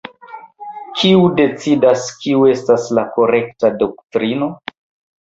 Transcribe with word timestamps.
Kiu 1.01 1.27
decidas 1.41 2.07
kiu 2.25 2.49
estas 2.55 2.91
la 3.01 3.07
"korekta" 3.21 3.75
doktrino? 3.87 4.53